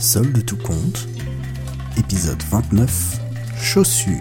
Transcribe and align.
Sol 0.00 0.32
de 0.32 0.40
tout 0.40 0.56
compte, 0.56 1.08
épisode 1.96 2.40
29, 2.50 3.18
chaussures. 3.60 4.14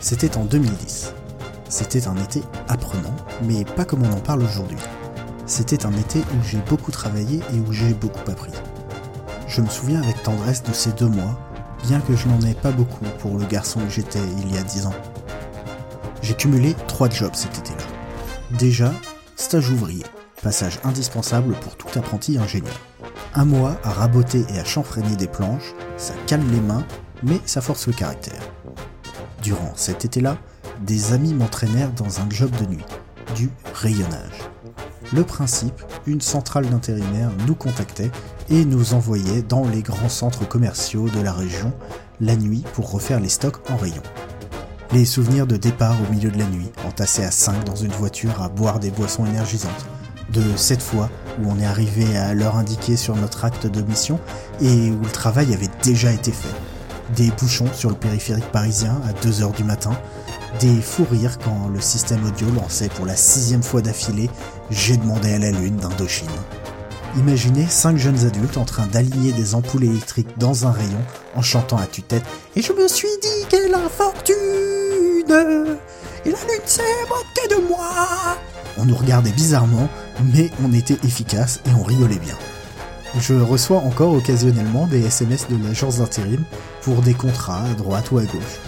C'était 0.00 0.36
en 0.36 0.44
2010. 0.46 1.14
C'était 1.68 2.08
un 2.08 2.16
été 2.16 2.42
apprenant, 2.66 3.14
mais 3.44 3.64
pas 3.64 3.84
comme 3.84 4.02
on 4.02 4.12
en 4.12 4.20
parle 4.20 4.42
aujourd'hui. 4.42 4.78
C'était 5.46 5.86
un 5.86 5.92
été 5.92 6.18
où 6.18 6.42
j'ai 6.44 6.58
beaucoup 6.68 6.90
travaillé 6.90 7.38
et 7.54 7.60
où 7.60 7.72
j'ai 7.72 7.94
beaucoup 7.94 8.28
appris. 8.28 8.50
Je 9.46 9.60
me 9.60 9.68
souviens 9.68 10.02
avec 10.02 10.24
tendresse 10.24 10.64
de 10.64 10.72
ces 10.72 10.90
deux 10.90 11.08
mois, 11.08 11.38
bien 11.84 12.00
que 12.00 12.16
je 12.16 12.26
n'en 12.26 12.40
ai 12.40 12.54
pas 12.54 12.72
beaucoup 12.72 13.04
pour 13.20 13.38
le 13.38 13.46
garçon 13.46 13.78
que 13.78 13.90
j'étais 13.90 14.18
il 14.40 14.52
y 14.52 14.58
a 14.58 14.62
dix 14.64 14.86
ans. 14.86 14.94
J'ai 16.22 16.34
cumulé 16.34 16.76
trois 16.86 17.10
jobs 17.10 17.34
cet 17.34 17.58
été-là. 17.58 17.82
Déjà, 18.58 18.92
stage 19.36 19.70
ouvrier, 19.70 20.04
passage 20.40 20.78
indispensable 20.84 21.54
pour 21.54 21.76
tout 21.76 21.98
apprenti 21.98 22.38
ingénieur. 22.38 22.78
Un 23.34 23.44
mois 23.44 23.76
à 23.82 23.90
raboter 23.90 24.44
et 24.54 24.58
à 24.58 24.64
chanfreiner 24.64 25.16
des 25.16 25.26
planches, 25.26 25.74
ça 25.96 26.14
calme 26.26 26.50
les 26.52 26.60
mains, 26.60 26.86
mais 27.22 27.40
ça 27.44 27.60
force 27.60 27.86
le 27.86 27.92
caractère. 27.92 28.40
Durant 29.42 29.72
cet 29.74 30.04
été-là, 30.04 30.38
des 30.80 31.12
amis 31.12 31.34
m'entraînèrent 31.34 31.92
dans 31.92 32.20
un 32.20 32.30
job 32.30 32.50
de 32.60 32.66
nuit, 32.66 32.84
du 33.34 33.50
rayonnage. 33.74 34.48
Le 35.12 35.24
principe, 35.24 35.82
une 36.06 36.20
centrale 36.20 36.70
d'intérimaires 36.70 37.32
nous 37.46 37.54
contactait 37.54 38.10
et 38.48 38.64
nous 38.64 38.94
envoyait 38.94 39.42
dans 39.42 39.66
les 39.66 39.82
grands 39.82 40.08
centres 40.08 40.46
commerciaux 40.46 41.08
de 41.08 41.20
la 41.20 41.32
région 41.32 41.72
la 42.20 42.36
nuit 42.36 42.64
pour 42.74 42.90
refaire 42.90 43.20
les 43.20 43.28
stocks 43.28 43.58
en 43.70 43.76
rayon. 43.76 44.02
Les 44.92 45.06
souvenirs 45.06 45.46
de 45.46 45.56
départ 45.56 45.96
au 46.02 46.12
milieu 46.12 46.30
de 46.30 46.38
la 46.38 46.44
nuit, 46.44 46.70
entassés 46.86 47.24
à 47.24 47.30
5 47.30 47.64
dans 47.64 47.76
une 47.76 47.92
voiture 47.92 48.42
à 48.42 48.50
boire 48.50 48.78
des 48.78 48.90
boissons 48.90 49.24
énergisantes, 49.24 49.86
de 50.34 50.42
cette 50.56 50.82
fois 50.82 51.08
où 51.40 51.50
on 51.50 51.58
est 51.58 51.64
arrivé 51.64 52.14
à 52.18 52.34
l'heure 52.34 52.58
indiquée 52.58 52.96
sur 52.98 53.16
notre 53.16 53.46
acte 53.46 53.66
de 53.66 53.80
mission 53.80 54.20
et 54.60 54.90
où 54.90 55.00
le 55.02 55.10
travail 55.10 55.54
avait 55.54 55.70
déjà 55.82 56.12
été 56.12 56.30
fait. 56.30 56.54
Des 57.16 57.30
bouchons 57.30 57.72
sur 57.72 57.88
le 57.88 57.96
périphérique 57.96 58.52
parisien 58.52 59.00
à 59.08 59.12
2h 59.26 59.56
du 59.56 59.64
matin, 59.64 59.98
des 60.60 60.82
fous 60.82 61.06
rires 61.10 61.38
quand 61.38 61.68
le 61.72 61.80
système 61.80 62.26
audio 62.26 62.46
lançait 62.54 62.90
pour 62.90 63.06
la 63.06 63.16
sixième 63.16 63.62
fois 63.62 63.80
d'affilée 63.80 64.28
J'ai 64.70 64.98
demandé 64.98 65.32
à 65.32 65.38
la 65.38 65.52
lune 65.52 65.76
d'Indochine. 65.76 66.28
Imaginez 67.16 67.66
cinq 67.66 67.96
jeunes 67.96 68.26
adultes 68.26 68.58
en 68.58 68.66
train 68.66 68.86
d'aligner 68.86 69.32
des 69.32 69.54
ampoules 69.54 69.84
électriques 69.84 70.38
dans 70.38 70.66
un 70.66 70.70
rayon 70.70 71.02
en 71.34 71.40
chantant 71.40 71.78
à 71.78 71.86
tue-tête 71.86 72.24
Et 72.56 72.62
je 72.62 72.74
me 72.74 72.88
suis 72.88 73.08
dit 73.22 73.46
quelle 73.48 73.74
infortune 73.74 74.61
De 77.50 77.66
moi 77.66 78.36
On 78.76 78.84
nous 78.84 78.94
regardait 78.94 79.30
bizarrement, 79.30 79.88
mais 80.32 80.50
on 80.62 80.72
était 80.74 80.98
efficace 81.04 81.60
et 81.66 81.70
on 81.78 81.82
rigolait 81.82 82.18
bien. 82.18 82.36
Je 83.18 83.34
reçois 83.34 83.78
encore 83.78 84.12
occasionnellement 84.12 84.86
des 84.86 85.04
SMS 85.06 85.48
de 85.48 85.56
l'agence 85.62 85.98
d'intérim 85.98 86.44
pour 86.82 87.00
des 87.00 87.14
contrats 87.14 87.64
à 87.64 87.74
droite 87.74 88.10
ou 88.10 88.18
à 88.18 88.24
gauche. 88.24 88.60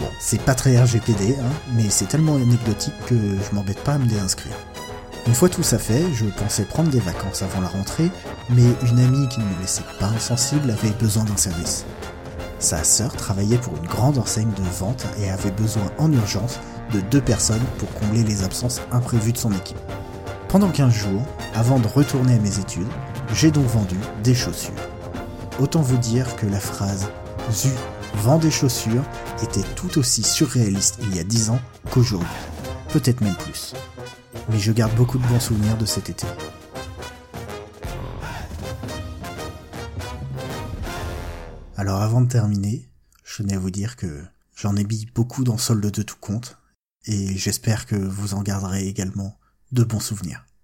Bon, 0.00 0.08
c'est 0.20 0.40
pas 0.40 0.54
très 0.54 0.76
RGPD, 0.76 1.36
hein, 1.40 1.52
mais 1.74 1.88
c'est 1.88 2.08
tellement 2.08 2.34
anecdotique 2.34 2.94
que 3.06 3.14
je 3.14 3.54
m'embête 3.54 3.80
pas 3.84 3.92
à 3.92 3.98
me 3.98 4.06
déinscrire. 4.06 4.56
Une 5.28 5.34
fois 5.34 5.48
tout 5.48 5.62
ça 5.62 5.78
fait, 5.78 6.02
je 6.14 6.24
pensais 6.24 6.64
prendre 6.64 6.90
des 6.90 7.00
vacances 7.00 7.42
avant 7.42 7.60
la 7.60 7.68
rentrée, 7.68 8.10
mais 8.50 8.64
une 8.90 8.98
amie 8.98 9.28
qui 9.28 9.38
ne 9.38 9.44
me 9.44 9.60
laissait 9.60 9.82
pas 10.00 10.06
insensible 10.06 10.70
avait 10.70 10.94
besoin 10.98 11.24
d'un 11.24 11.36
service. 11.36 11.84
Sa 12.58 12.82
sœur 12.82 13.12
travaillait 13.12 13.58
pour 13.58 13.76
une 13.76 13.86
grande 13.86 14.18
enseigne 14.18 14.50
de 14.50 14.62
vente 14.78 15.06
et 15.18 15.30
avait 15.30 15.52
besoin 15.52 15.84
en 15.98 16.12
urgence 16.12 16.58
de 16.92 17.00
deux 17.00 17.20
personnes 17.20 17.62
pour 17.78 17.92
combler 17.94 18.24
les 18.24 18.42
absences 18.42 18.80
imprévues 18.90 19.32
de 19.32 19.38
son 19.38 19.52
équipe. 19.52 19.78
Pendant 20.48 20.70
15 20.70 20.92
jours, 20.92 21.22
avant 21.54 21.78
de 21.78 21.86
retourner 21.86 22.34
à 22.34 22.38
mes 22.38 22.58
études, 22.58 22.88
j'ai 23.32 23.50
donc 23.50 23.66
vendu 23.66 23.96
des 24.24 24.34
chaussures. 24.34 24.72
Autant 25.60 25.82
vous 25.82 25.98
dire 25.98 26.34
que 26.36 26.46
la 26.46 26.60
phrase 26.60 27.08
ZU 27.52 27.70
vend 28.14 28.38
des 28.38 28.50
chaussures 28.50 29.04
était 29.42 29.66
tout 29.76 29.98
aussi 29.98 30.22
surréaliste 30.22 30.98
il 31.02 31.14
y 31.14 31.20
a 31.20 31.24
10 31.24 31.50
ans 31.50 31.60
qu'aujourd'hui. 31.90 32.26
Peut-être 32.92 33.20
même 33.20 33.36
plus. 33.36 33.74
Mais 34.50 34.58
je 34.58 34.72
garde 34.72 34.94
beaucoup 34.94 35.18
de 35.18 35.26
bons 35.26 35.40
souvenirs 35.40 35.76
de 35.76 35.86
cet 35.86 36.10
été. 36.10 36.26
Alors 41.78 42.02
avant 42.02 42.20
de 42.20 42.26
terminer, 42.26 42.90
je 43.22 43.36
tenais 43.36 43.54
à 43.54 43.58
vous 43.60 43.70
dire 43.70 43.94
que 43.94 44.24
j'en 44.56 44.74
ai 44.74 44.82
mis 44.82 45.06
beaucoup 45.14 45.44
dans 45.44 45.58
solde 45.58 45.88
de 45.92 46.02
tout 46.02 46.16
compte, 46.20 46.58
et 47.04 47.38
j'espère 47.38 47.86
que 47.86 47.94
vous 47.94 48.34
en 48.34 48.42
garderez 48.42 48.88
également 48.88 49.38
de 49.70 49.84
bons 49.84 50.00
souvenirs. 50.00 50.44